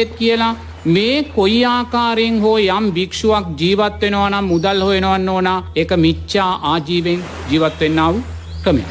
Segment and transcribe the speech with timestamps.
[0.00, 0.52] ඒත් කියලා
[0.86, 8.24] මේ කොයි ආකාරයෙන් හෝ යම් භික්ෂුවක් ජීවත්වෙනවා නම් මුදල් හොයනවන්න ඕනා එක මිච්චා ආජීවෙන් ජීවත්වෙන්නාව
[8.64, 8.84] ක්‍රමය.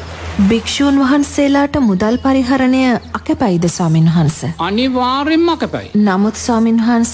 [0.48, 2.80] භික්‍ෂූන් වහන්සේලාට මුදල් පරිහරණය
[3.18, 4.38] අකැපයිද ස්වාමින් වහන්ස.
[4.58, 5.90] අනිවාර්යෙන්ම අකැපයි.
[6.04, 7.12] නමුත් ස්වාමින් වහන්ස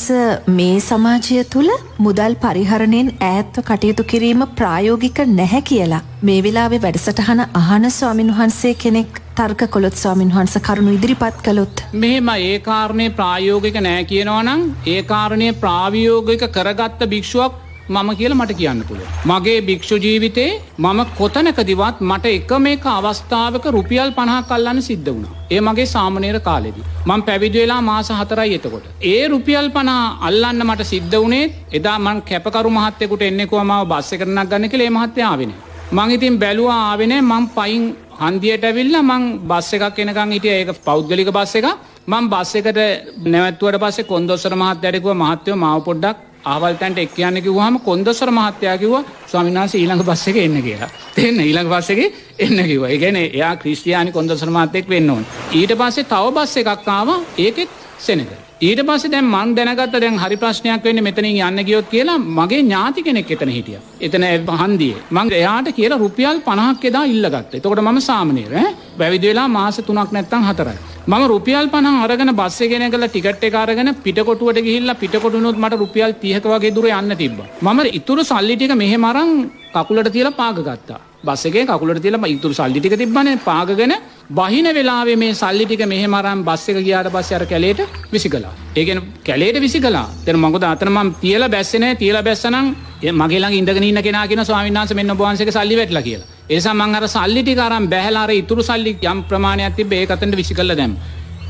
[0.59, 6.03] මේ සමාජය තුළ මුදල් පරිහරණයෙන් ඈත්ව කටයුතු කිරීම ප්‍රායෝගික නැහැ කියලා.
[6.23, 11.85] මේ වෙලාවේ වැඩසටහන අහන ස්වාමින් වහන්සේ කෙනෙක් තර්ක කොළොත් ස්වාමින් වහන්ස කරුණු ඉදිරිපත් කළොත්.
[11.95, 18.81] මෙහෙම ඒ කාරණය ප්‍රායෝගික නෑ කියනවනම් ඒ කාරණය ප්‍රාවියෝගික කරගත්ත භික්ෂුවක් මම කියල මට කියන්න
[18.89, 19.03] පුළ.
[19.31, 25.35] මගේ භික්ෂු ජීවිතේ මම කොතනකදිවත් මට එක මේක අවස්ථාවක රුපියල් පණහා කල්ලන්න සිද්ධ වුණා.
[25.51, 26.83] ඒ මගේ සාමනේර කාලෙදි.
[27.09, 28.87] මං පැවිදිවෙලා මාස හතරයි එතකොට.
[29.13, 34.73] ඒ රුපියල් පනා අල්ලන්න මට සිද්ධ වනේ එදා මං කැපකරු මහත්තෙකුට එන්නෙකුවමාව බස්ස කරනක් ගන්න
[34.73, 35.53] කළේ මහත්තයාවෙන.
[35.93, 37.85] මං ඉතින් බැලුවා ආවෙන මං පයින්
[38.21, 41.67] හන්දියට ඇවිල්ල මං බස්ස එකක් එනකං හිටිය ඒක පෞද්ගලික බස්ස එක
[42.09, 42.79] මං බස්ස එකට
[43.27, 48.95] නැවත්තුවට පස්සේ කොන්දොස්සර මහත්තයටකුව මහත්තයව මාව පොඩ්ඩක් ආවල්තන්ට එක් කියන්න කිවහම කොන්දොස්සර මහත්තයා කිව
[49.27, 52.01] ස්වාමිනාස ඊළඟ බස්ස එක එන්න කියලා තිෙන්න ඊළඟ පස්සක
[52.39, 57.15] එන්න කිව ඒගැන එයා ක්‍රිස්තියානි කොන්දොසර මහත්තෙක් වෙන්න ඕන් ඊට පස්සේ තව බස්ස එකක් ආව
[57.39, 62.17] ඒකෙත් සෙනක ඊට පස්සේ දැන් මං දැනගත්ත දැන් හරි ප්‍රශ්නයක් වෙන්නේ මෙතනින් යන්න ගියොත් කියලා
[62.19, 63.83] මගේ ඥාති කෙනෙක් එතන හිටියා.
[64.01, 64.25] එතන
[64.63, 65.03] හන්දියේ.
[65.11, 67.59] මං එයාට කියලා රුපියල් 50ක් එදා ඉල්ලගත්තා.
[67.59, 70.96] එතකොට මම සාමනීර ඈ පැවිදි වෙලා මාස 3ක් නැත්තම් 4යි.
[71.09, 76.13] මම රුපියල් 50 අරගෙන බස් එකේ නැගලා ටිකට් එක අරගෙන පිටකොටුවට ගිහිල්ලා පිටකොටුනොත් මට රුපියල්
[76.23, 77.47] 30ක වගේ දුර යන්න තිබ්බා.
[77.63, 79.31] මම ඉතුරු සල්ලි ටික මෙහෙම අරන්
[79.75, 80.99] කකුලට තියලා පාග ගත්තා.
[81.27, 83.95] බස් එකේ කකුලට තියලා ඉතුරු සල්ලි ටික තිබ්බනේ පාගගෙන
[84.39, 87.83] බහින වෙලාවේ මේ සල්ලි ටික මෙහෙම අරන් බස් එක ගියාට පස්සේ අර කැලේට
[88.13, 88.55] විසි කළා.
[88.77, 90.07] ඒ කියන්නේ කැලේට විසි කළා.
[90.27, 92.01] දැන් මොකද අතන මම තියලා බැස්සේ නැහැ.
[92.03, 92.75] තියලා බැස්සනම්
[93.21, 96.36] මගේ ළඟ ඉඳගෙන ඉන්න කෙනා කියන ස්වාමීන් වහන්සේ මෙන්න ඔබ වහන්සේගේ සල්ලි වැටලා කියලා.
[96.51, 100.11] ඒ නිසා මං අර සල්ලි ටික අරන් බැහැලා අර ඉතුරු සල්ලි යම් ප්‍රමාණයක් තිබ්බේ ඒක
[100.11, 101.03] අතනට විසි කළා දැම්මා.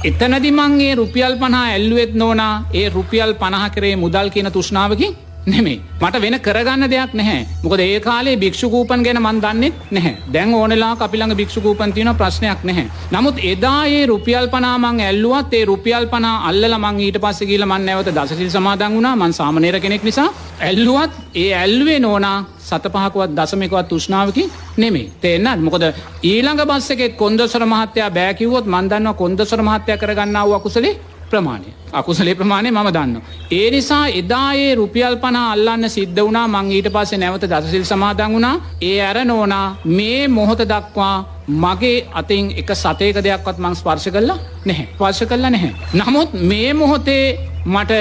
[0.04, 5.12] එතනදි මංගේ රුපියල් පණහා ඇල්ලුවෙත් නෝනා ඒ රුපියල් පණහ කරේ මුදල් කියන තුෂ්නාවකින්
[5.46, 7.46] නෙමේ මට වෙන කරගන්න දෙයක් නැහැ.
[7.62, 10.14] මොකද ඒ කාලේ භික්ෂුකූපන් ගැන මන් දන්නෙත් නැහැ.
[10.32, 12.86] දැන් ඕනෙලා අපිළඟ භික්ෂුකූපන් තියෙන ප්‍රශ්නයක් නැහැ.
[13.10, 17.86] නමුත් එදා ඒ රුපියල් පනාමං ඇල්ලුවත් ඒ රුපියල් පනා අල්ල මං ඊට පස්ස කියල මන්
[17.86, 19.16] නැවත දසසිල් සමාදන් වුණා.
[19.16, 20.28] මන් සාමනේර කෙනෙක් නිසා.
[20.60, 24.44] ඇල්ලුවත් ඒ ඇල්ුවේ නෝනා සත පහකුවත් දසමකවත් තුෂ්නාවකි
[24.76, 25.84] නෙමේ තේෙන්න්නත් මොකද
[26.24, 30.98] ඊළඟ බස්සකෙත් කොන්දසර මහත්තයා බෑකිවොත් මන්දන්න කොන්දසර මහත්තය කරගන්නාව අකුසලේ
[31.30, 33.22] ප්‍රමාණය අකුසලේ ප්‍රමාණය මම දන්න.
[33.50, 38.54] ඒ නිසා එදායේ රුපියල් පනා අල්ලන්න සිද්ධ වුණා මං ඊට පස්සේ නැවත දසසිල් සමාදන් වුණා
[38.82, 41.16] ඒ ඇර නෝනා මේ මොහොත දක්වා
[41.62, 45.72] මගේ අතින් එක සතයක දෙයක්වත් මං ස්පර්ශ කල්ලා නැහැ පර්ශ කල්ලා නැහැ.
[45.94, 47.24] නමුත් මේ මොහොතේ
[47.66, 47.92] මට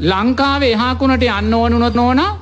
[0.00, 2.36] ලංකාවේ එහාකුණට අන්න ඕනුනොත් නෝනා